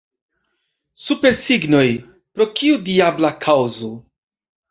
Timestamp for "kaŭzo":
3.47-3.93